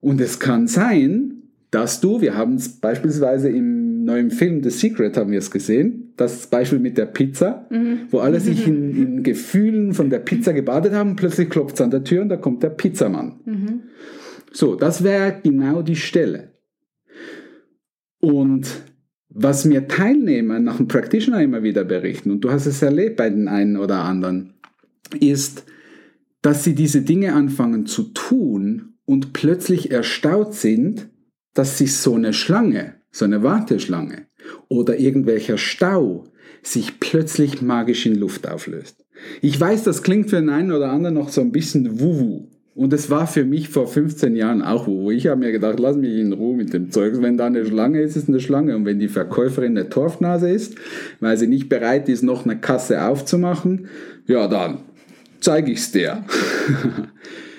Und 0.00 0.20
es 0.20 0.38
kann 0.38 0.66
sein, 0.66 1.39
dass 1.70 2.00
du, 2.00 2.20
wir 2.20 2.36
haben 2.36 2.54
es 2.54 2.68
beispielsweise 2.68 3.48
im 3.48 4.04
neuen 4.04 4.30
Film 4.30 4.62
The 4.62 4.70
Secret 4.70 5.16
haben 5.16 5.30
wir 5.30 5.38
es 5.38 5.50
gesehen, 5.50 6.12
das 6.16 6.48
Beispiel 6.48 6.80
mit 6.80 6.98
der 6.98 7.06
Pizza, 7.06 7.66
wo 8.10 8.18
alle 8.18 8.40
sich 8.40 8.66
in, 8.66 8.96
in 8.96 9.22
Gefühlen 9.22 9.94
von 9.94 10.10
der 10.10 10.18
Pizza 10.18 10.52
gebadet 10.52 10.92
haben, 10.92 11.16
plötzlich 11.16 11.48
klopft 11.48 11.76
es 11.76 11.80
an 11.80 11.90
der 11.90 12.02
Tür 12.02 12.22
und 12.22 12.28
da 12.28 12.36
kommt 12.36 12.62
der 12.62 12.70
Pizzamann. 12.70 13.40
Mhm. 13.44 13.82
So, 14.52 14.74
das 14.74 15.04
wäre 15.04 15.40
genau 15.42 15.82
die 15.82 15.96
Stelle. 15.96 16.54
Und 18.18 18.82
was 19.28 19.64
mir 19.64 19.86
Teilnehmer 19.86 20.58
nach 20.58 20.78
dem 20.78 20.88
Practitioner 20.88 21.40
immer 21.40 21.62
wieder 21.62 21.84
berichten, 21.84 22.32
und 22.32 22.40
du 22.40 22.50
hast 22.50 22.66
es 22.66 22.82
erlebt 22.82 23.16
bei 23.16 23.30
den 23.30 23.46
einen 23.46 23.76
oder 23.76 24.04
anderen, 24.04 24.54
ist, 25.20 25.64
dass 26.42 26.64
sie 26.64 26.74
diese 26.74 27.02
Dinge 27.02 27.34
anfangen 27.34 27.86
zu 27.86 28.04
tun 28.12 28.94
und 29.04 29.32
plötzlich 29.32 29.90
erstaunt 29.90 30.54
sind, 30.54 31.08
dass 31.54 31.78
sich 31.78 31.96
so 31.96 32.14
eine 32.14 32.32
Schlange, 32.32 32.94
so 33.10 33.24
eine 33.24 33.42
Warteschlange 33.42 34.26
oder 34.68 34.98
irgendwelcher 34.98 35.58
Stau 35.58 36.24
sich 36.62 37.00
plötzlich 37.00 37.62
magisch 37.62 38.06
in 38.06 38.14
Luft 38.14 38.48
auflöst. 38.48 39.04
Ich 39.40 39.58
weiß, 39.58 39.84
das 39.84 40.02
klingt 40.02 40.30
für 40.30 40.36
den 40.36 40.48
einen 40.48 40.72
oder 40.72 40.90
anderen 40.90 41.14
noch 41.14 41.30
so 41.30 41.40
ein 41.40 41.52
bisschen 41.52 42.00
wuhu. 42.00 42.48
Und 42.74 42.92
es 42.92 43.10
war 43.10 43.26
für 43.26 43.44
mich 43.44 43.68
vor 43.68 43.88
15 43.88 44.36
Jahren 44.36 44.62
auch 44.62 44.86
wuhu. 44.86 45.10
Ich 45.10 45.26
habe 45.26 45.40
mir 45.40 45.52
gedacht, 45.52 45.80
lass 45.80 45.96
mich 45.96 46.16
in 46.16 46.32
Ruhe 46.32 46.56
mit 46.56 46.72
dem 46.72 46.90
Zeugs. 46.90 47.20
Wenn 47.20 47.36
da 47.36 47.46
eine 47.46 47.66
Schlange 47.66 48.00
ist, 48.00 48.16
ist 48.16 48.28
eine 48.28 48.40
Schlange. 48.40 48.76
Und 48.76 48.86
wenn 48.86 48.98
die 48.98 49.08
Verkäuferin 49.08 49.76
eine 49.76 49.88
Torfnase 49.88 50.50
ist, 50.50 50.76
weil 51.18 51.36
sie 51.36 51.48
nicht 51.48 51.68
bereit 51.68 52.08
ist, 52.08 52.22
noch 52.22 52.44
eine 52.44 52.58
Kasse 52.58 53.04
aufzumachen, 53.04 53.88
ja 54.26 54.46
dann 54.46 54.78
zeige 55.40 55.72
ich's 55.72 55.90
dir. 55.92 56.24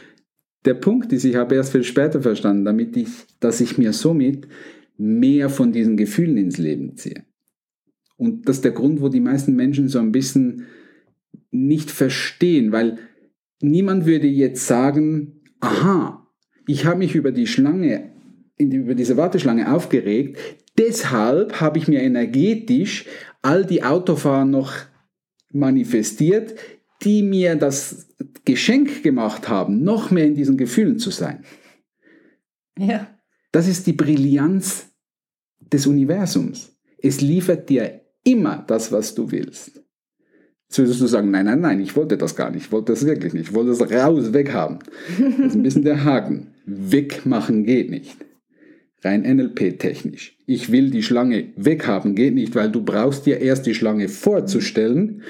Der 0.66 0.76
Punkt 0.76 1.12
ist, 1.12 1.24
ich 1.24 1.36
habe 1.36 1.56
erst 1.56 1.72
viel 1.72 1.84
später 1.84 2.22
verstanden, 2.22 2.66
damit 2.66 2.96
ich, 2.96 3.10
dass 3.40 3.62
ich 3.62 3.78
mir 3.78 3.94
somit 3.94 4.48
mehr 4.98 5.50
von 5.50 5.72
diesen 5.72 5.98
Gefühlen 5.98 6.38
ins 6.38 6.58
Leben 6.58 6.96
ziehe. 6.96 7.24
Und 8.18 8.48
das 8.48 8.58
ist 8.58 8.66
der 8.66 8.72
Grund, 8.72 9.02
wo 9.02 9.10
die 9.10 9.20
meisten 9.20 9.56
Menschen 9.56 9.88
so 9.88 9.98
ein 9.98 10.12
bisschen 10.12 10.68
nicht 11.50 11.90
verstehen, 11.90 12.72
weil 12.72 13.00
niemand 13.62 14.06
würde 14.06 14.28
jetzt 14.28 14.68
sagen, 14.68 15.42
aha, 15.60 16.28
ich 16.68 16.86
habe 16.86 17.00
mich 17.00 17.16
über 17.16 17.32
die 17.32 17.48
Schlange, 17.48 18.12
über 18.58 18.94
diese 18.94 19.18
Warteschlange 19.18 19.74
aufgeregt, 19.74 20.38
deshalb 20.78 21.60
habe 21.60 21.80
ich 21.80 21.88
mir 21.88 22.02
energetisch 22.02 23.06
all 23.42 23.66
die 23.66 23.84
Autofahrer 23.84 24.46
noch 24.46 24.74
manifestiert, 25.52 26.56
die 27.04 27.24
mir 27.24 27.56
das 27.56 28.08
Geschenk 28.46 29.04
gemacht 29.04 29.50
haben, 29.50 29.84
noch 29.84 30.12
mehr 30.12 30.26
in 30.26 30.36
diesen 30.36 30.58
Gefühlen 30.58 31.00
zu 31.00 31.10
sein. 31.10 31.44
Ja. 32.78 33.08
Das 33.52 33.68
ist 33.68 33.88
die 33.88 33.94
Brillanz 33.94 34.88
des 35.60 35.88
Universums. 35.88 36.78
Es 37.02 37.22
liefert 37.22 37.70
dir 37.70 38.02
immer 38.24 38.64
das, 38.68 38.92
was 38.92 39.16
du 39.16 39.32
willst. 39.32 39.82
Jetzt 40.68 40.78
würdest 40.78 41.02
du 41.02 41.08
sagen, 41.08 41.32
nein, 41.32 41.46
nein, 41.46 41.60
nein, 41.60 41.82
ich 41.82 41.96
wollte 41.98 42.18
das 42.18 42.36
gar 42.36 42.50
nicht, 42.50 42.68
ich 42.68 42.72
wollte 42.72 42.94
das 42.94 43.06
wirklich 43.06 43.34
nicht, 43.34 43.50
ich 43.50 43.54
wollte 43.54 43.72
das 43.78 43.92
raus, 43.92 44.32
weghaben. 44.32 44.80
Das 45.18 45.48
ist 45.48 45.56
ein 45.56 45.64
bisschen 45.64 45.84
der 45.84 46.06
Haken. 46.06 46.54
Wegmachen 46.66 47.66
geht 47.66 47.90
nicht. 47.90 48.16
rein 49.04 49.24
NLP-technisch. 49.24 50.38
Ich 50.46 50.72
will 50.72 50.92
die 50.92 51.04
Schlange 51.04 51.52
weghaben, 51.58 52.16
geht 52.16 52.36
nicht, 52.36 52.56
weil 52.56 52.72
du 52.72 52.84
brauchst 52.84 53.26
dir 53.26 53.40
erst 53.40 53.66
die 53.66 53.76
Schlange 53.76 54.08
vorzustellen, 54.08 55.24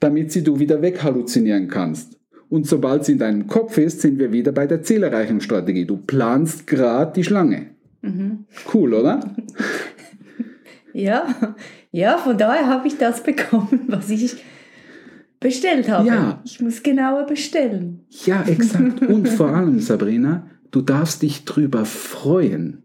damit 0.00 0.32
sie 0.32 0.42
du 0.42 0.58
wieder 0.58 0.82
weghalluzinieren 0.82 1.68
kannst. 1.68 2.18
Und 2.48 2.66
sobald 2.66 3.04
sie 3.04 3.12
in 3.12 3.18
deinem 3.18 3.46
Kopf 3.46 3.76
ist, 3.78 4.00
sind 4.00 4.18
wir 4.18 4.32
wieder 4.32 4.52
bei 4.52 4.66
der 4.66 4.82
Zielerreichungsstrategie. 4.82 5.84
Du 5.84 5.96
planst 5.96 6.66
gerade 6.66 7.12
die 7.12 7.24
Schlange. 7.24 7.70
Mhm. 8.02 8.46
Cool, 8.72 8.94
oder? 8.94 9.34
ja, 10.92 11.34
ja, 11.90 12.18
von 12.18 12.38
daher 12.38 12.66
habe 12.66 12.86
ich 12.86 12.98
das 12.98 13.22
bekommen, 13.22 13.84
was 13.88 14.10
ich 14.10 14.36
bestellt 15.40 15.88
habe. 15.88 16.06
Ja. 16.06 16.42
Ich 16.44 16.60
muss 16.60 16.82
genauer 16.82 17.26
bestellen. 17.26 18.06
Ja, 18.24 18.44
exakt. 18.46 19.02
Und 19.08 19.28
vor 19.28 19.48
allem, 19.48 19.80
Sabrina, 19.80 20.48
du 20.70 20.82
darfst 20.82 21.22
dich 21.22 21.44
drüber 21.44 21.84
freuen, 21.84 22.82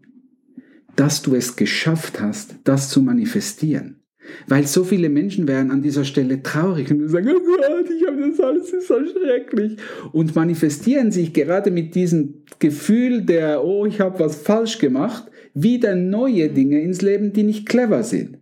dass 0.96 1.22
du 1.22 1.34
es 1.34 1.56
geschafft 1.56 2.20
hast, 2.20 2.56
das 2.64 2.90
zu 2.90 3.00
manifestieren. 3.00 4.01
Weil 4.46 4.66
so 4.66 4.84
viele 4.84 5.08
Menschen 5.08 5.48
wären 5.48 5.70
an 5.70 5.82
dieser 5.82 6.04
Stelle 6.04 6.42
traurig 6.42 6.90
und 6.90 7.08
sagen, 7.08 7.28
oh 7.28 7.40
Gott, 7.40 7.90
ich 7.90 8.06
habe 8.06 8.30
das 8.30 8.40
alles, 8.40 8.72
ist 8.72 8.88
so 8.88 8.94
schrecklich. 9.04 9.76
Und 10.12 10.34
manifestieren 10.34 11.10
sich 11.10 11.32
gerade 11.32 11.70
mit 11.70 11.94
diesem 11.94 12.44
Gefühl 12.58 13.22
der, 13.22 13.64
oh, 13.64 13.86
ich 13.86 14.00
habe 14.00 14.20
was 14.20 14.36
falsch 14.36 14.78
gemacht, 14.78 15.30
wieder 15.54 15.94
neue 15.94 16.48
Dinge 16.48 16.80
ins 16.80 17.02
Leben, 17.02 17.32
die 17.32 17.42
nicht 17.42 17.68
clever 17.68 18.02
sind. 18.02 18.38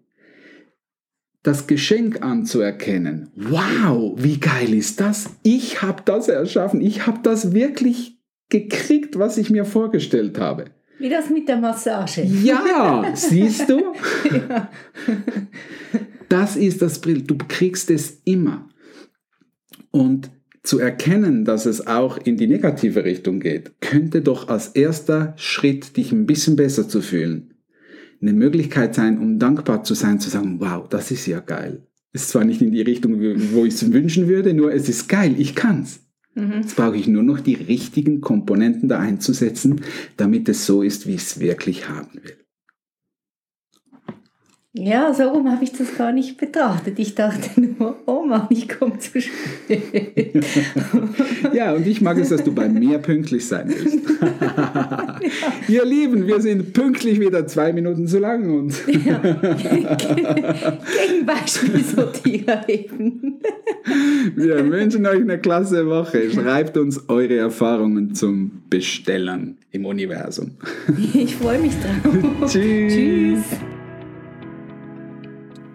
Das 1.42 1.66
Geschenk 1.66 2.22
anzuerkennen. 2.22 3.30
Wow, 3.34 4.14
wie 4.18 4.38
geil 4.38 4.74
ist 4.74 5.00
das? 5.00 5.30
Ich 5.42 5.80
habe 5.80 6.02
das 6.04 6.28
erschaffen. 6.28 6.82
Ich 6.82 7.06
habe 7.06 7.20
das 7.22 7.54
wirklich 7.54 8.18
gekriegt, 8.50 9.18
was 9.18 9.38
ich 9.38 9.48
mir 9.48 9.64
vorgestellt 9.64 10.38
habe. 10.38 10.66
Wie 11.00 11.08
das 11.08 11.30
mit 11.30 11.48
der 11.48 11.56
Massage. 11.56 12.22
Ja, 12.22 13.10
siehst 13.14 13.68
du? 13.68 13.94
ja. 14.30 14.70
Das 16.28 16.56
ist 16.56 16.82
das 16.82 17.00
Brill. 17.00 17.22
Du 17.22 17.36
kriegst 17.36 17.90
es 17.90 18.20
immer. 18.24 18.68
Und 19.90 20.30
zu 20.62 20.78
erkennen, 20.78 21.46
dass 21.46 21.64
es 21.64 21.86
auch 21.86 22.18
in 22.18 22.36
die 22.36 22.46
negative 22.46 23.04
Richtung 23.04 23.40
geht, 23.40 23.80
könnte 23.80 24.20
doch 24.20 24.48
als 24.48 24.68
erster 24.68 25.32
Schritt, 25.36 25.96
dich 25.96 26.12
ein 26.12 26.26
bisschen 26.26 26.54
besser 26.54 26.86
zu 26.86 27.00
fühlen, 27.00 27.54
eine 28.20 28.34
Möglichkeit 28.34 28.94
sein, 28.94 29.18
um 29.18 29.38
dankbar 29.38 29.82
zu 29.82 29.94
sein, 29.94 30.20
zu 30.20 30.28
sagen, 30.28 30.60
wow, 30.60 30.86
das 30.86 31.10
ist 31.10 31.26
ja 31.26 31.40
geil. 31.40 31.86
Ist 32.12 32.28
zwar 32.28 32.44
nicht 32.44 32.60
in 32.60 32.72
die 32.72 32.82
Richtung, 32.82 33.20
wo 33.52 33.64
ich 33.64 33.74
es 33.74 33.92
wünschen 33.92 34.28
würde, 34.28 34.52
nur 34.52 34.72
es 34.72 34.88
ist 34.88 35.08
geil, 35.08 35.34
ich 35.38 35.54
kann's. 35.54 36.00
Mhm. 36.34 36.62
Jetzt 36.62 36.76
brauche 36.76 36.96
ich 36.96 37.06
nur 37.06 37.22
noch 37.22 37.40
die 37.40 37.54
richtigen 37.54 38.20
Komponenten 38.20 38.88
da 38.88 38.98
einzusetzen, 38.98 39.82
damit 40.16 40.48
es 40.48 40.66
so 40.66 40.82
ist, 40.82 41.06
wie 41.06 41.14
ich 41.14 41.22
es 41.22 41.40
wirklich 41.40 41.88
haben 41.88 42.14
will. 42.22 42.36
Ja, 44.72 45.12
so 45.12 45.24
rum 45.24 45.50
habe 45.50 45.64
ich 45.64 45.72
das 45.72 45.96
gar 45.96 46.12
nicht 46.12 46.36
betrachtet. 46.36 47.00
Ich 47.00 47.16
dachte 47.16 47.60
nur, 47.60 47.96
oh 48.06 48.24
Mann, 48.24 48.46
ich 48.50 48.68
komme 48.68 49.00
zu 49.00 49.20
spät. 49.20 49.82
ja, 51.52 51.74
und 51.74 51.84
ich 51.88 52.00
mag 52.00 52.16
es, 52.18 52.28
dass 52.28 52.44
du 52.44 52.54
bei 52.54 52.68
mir 52.68 52.98
pünktlich 52.98 53.48
sein 53.48 53.68
willst. 53.68 53.98
ja. 54.20 55.18
Ihr 55.66 55.84
Lieben, 55.84 56.28
wir 56.28 56.40
sind 56.40 56.72
pünktlich 56.72 57.18
wieder 57.18 57.48
zwei 57.48 57.72
Minuten 57.72 58.06
zu 58.06 58.20
lang 58.20 58.48
und. 58.48 58.72
ja. 58.86 59.18
Gegen 59.58 59.88
Beispielsortierer 61.26 62.68
eben. 62.68 63.40
wir 64.36 64.70
wünschen 64.70 65.04
euch 65.04 65.20
eine 65.20 65.40
klasse 65.40 65.88
Woche. 65.88 66.30
Schreibt 66.30 66.76
uns 66.76 67.08
eure 67.08 67.38
Erfahrungen 67.38 68.14
zum 68.14 68.62
Bestellen 68.70 69.58
im 69.72 69.84
Universum. 69.84 70.52
ich 71.12 71.34
freue 71.34 71.58
mich 71.58 71.72
drauf. 71.72 72.52
Tschüss. 72.52 72.92
Tschüss. 72.92 73.42